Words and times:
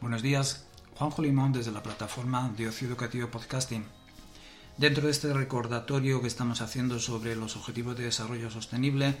Buenos 0.00 0.22
días, 0.22 0.64
Juanjo 0.94 1.20
Limón 1.20 1.52
desde 1.52 1.72
la 1.72 1.82
plataforma 1.82 2.50
de 2.56 2.68
Ocio 2.68 2.88
Educativo 2.88 3.28
Podcasting. 3.28 3.84
Dentro 4.78 5.04
de 5.04 5.10
este 5.10 5.30
recordatorio 5.34 6.22
que 6.22 6.26
estamos 6.26 6.62
haciendo 6.62 6.98
sobre 6.98 7.36
los 7.36 7.54
objetivos 7.54 7.98
de 7.98 8.04
desarrollo 8.04 8.50
sostenible 8.50 9.16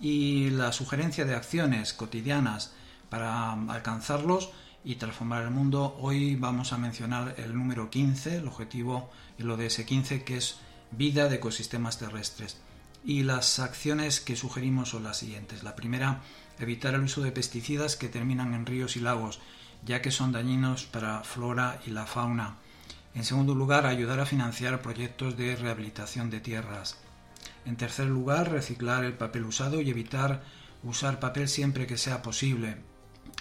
y 0.00 0.48
la 0.48 0.72
sugerencia 0.72 1.26
de 1.26 1.34
acciones 1.34 1.92
cotidianas 1.92 2.72
para 3.10 3.52
alcanzarlos 3.52 4.48
y 4.86 4.94
transformar 4.94 5.42
el 5.42 5.50
mundo, 5.50 5.98
hoy 6.00 6.34
vamos 6.36 6.72
a 6.72 6.78
mencionar 6.78 7.34
el 7.36 7.54
número 7.54 7.90
15, 7.90 8.38
el 8.38 8.48
objetivo, 8.48 9.10
el 9.36 9.50
ODS 9.50 9.84
15, 9.84 10.24
que 10.24 10.38
es 10.38 10.56
vida 10.92 11.28
de 11.28 11.36
ecosistemas 11.36 11.98
terrestres. 11.98 12.56
Y 13.04 13.24
las 13.24 13.58
acciones 13.58 14.22
que 14.22 14.36
sugerimos 14.36 14.88
son 14.88 15.02
las 15.02 15.18
siguientes. 15.18 15.62
La 15.62 15.76
primera, 15.76 16.22
evitar 16.58 16.94
el 16.94 17.02
uso 17.02 17.20
de 17.20 17.32
pesticidas 17.32 17.96
que 17.96 18.08
terminan 18.08 18.54
en 18.54 18.64
ríos 18.64 18.96
y 18.96 19.00
lagos, 19.00 19.40
ya 19.84 20.02
que 20.02 20.10
son 20.10 20.32
dañinos 20.32 20.84
para 20.84 21.22
flora 21.22 21.80
y 21.86 21.90
la 21.90 22.06
fauna. 22.06 22.56
En 23.14 23.24
segundo 23.24 23.54
lugar, 23.54 23.86
ayudar 23.86 24.20
a 24.20 24.26
financiar 24.26 24.80
proyectos 24.80 25.36
de 25.36 25.56
rehabilitación 25.56 26.30
de 26.30 26.40
tierras. 26.40 26.98
En 27.64 27.76
tercer 27.76 28.06
lugar, 28.06 28.50
reciclar 28.50 29.04
el 29.04 29.14
papel 29.14 29.44
usado 29.44 29.80
y 29.80 29.90
evitar 29.90 30.42
usar 30.82 31.20
papel 31.20 31.48
siempre 31.48 31.86
que 31.86 31.98
sea 31.98 32.22
posible. 32.22 32.76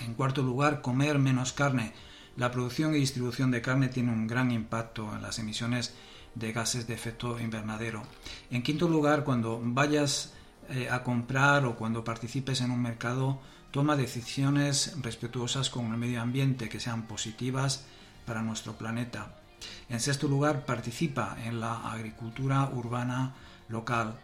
En 0.05 0.13
cuarto 0.13 0.41
lugar, 0.43 0.81
comer 0.81 1.19
menos 1.19 1.53
carne. 1.53 1.93
La 2.37 2.51
producción 2.51 2.95
y 2.95 2.99
distribución 2.99 3.51
de 3.51 3.61
carne 3.61 3.87
tiene 3.87 4.11
un 4.11 4.27
gran 4.27 4.51
impacto 4.51 5.15
en 5.15 5.21
las 5.21 5.39
emisiones 5.39 5.93
de 6.35 6.51
gases 6.53 6.87
de 6.87 6.93
efecto 6.93 7.39
invernadero. 7.39 8.03
En 8.49 8.63
quinto 8.63 8.87
lugar, 8.87 9.23
cuando 9.23 9.59
vayas 9.63 10.33
eh, 10.71 10.89
a 10.89 11.03
comprar 11.03 11.65
o 11.65 11.75
cuando 11.75 12.03
participes 12.03 12.61
en 12.61 12.71
un 12.71 12.81
mercado, 12.81 13.39
toma 13.71 13.95
decisiones 13.95 14.95
respetuosas 15.01 15.69
con 15.69 15.91
el 15.91 15.97
medio 15.97 16.21
ambiente 16.21 16.69
que 16.69 16.79
sean 16.79 17.03
positivas 17.03 17.85
para 18.25 18.41
nuestro 18.41 18.73
planeta. 18.73 19.35
En 19.89 19.99
sexto 19.99 20.27
lugar, 20.27 20.65
participa 20.65 21.37
en 21.43 21.59
la 21.59 21.91
agricultura 21.91 22.69
urbana 22.73 23.33
local. 23.69 24.19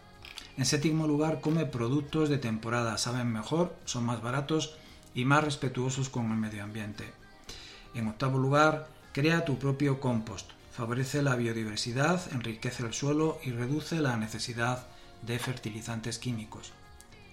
En 0.57 0.65
séptimo 0.65 1.05
lugar, 1.05 1.41
come 1.41 1.65
productos 1.65 2.29
de 2.29 2.37
temporada, 2.37 2.97
saben 2.97 3.31
mejor, 3.31 3.75
son 3.85 4.05
más 4.05 4.21
baratos 4.21 4.75
y 5.13 5.25
más 5.25 5.43
respetuosos 5.43 6.09
con 6.09 6.31
el 6.31 6.37
medio 6.37 6.63
ambiente. 6.63 7.13
En 7.93 8.07
octavo 8.07 8.37
lugar, 8.37 8.87
crea 9.13 9.45
tu 9.45 9.57
propio 9.57 9.99
compost. 9.99 10.51
Favorece 10.71 11.21
la 11.21 11.35
biodiversidad, 11.35 12.21
enriquece 12.33 12.85
el 12.85 12.93
suelo 12.93 13.39
y 13.43 13.51
reduce 13.51 13.99
la 13.99 14.15
necesidad 14.17 14.87
de 15.21 15.39
fertilizantes 15.39 16.19
químicos. 16.19 16.71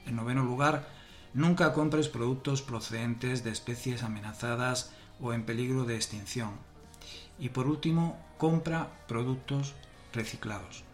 En 0.07 0.17
noveno 0.17 0.43
lugar, 0.43 0.89
nunca 1.33 1.73
compres 1.73 2.09
productos 2.09 2.63
procedentes 2.63 3.45
de 3.45 3.51
especies 3.51 4.03
amenazadas 4.03 4.93
o 5.21 5.33
en 5.33 5.45
peligro 5.45 5.85
de 5.85 5.97
extinción. 5.97 6.53
Y 7.39 7.51
por 7.51 7.67
último, 7.67 8.19
compra 8.39 8.89
productos 9.09 9.75
reciclados. 10.13 10.85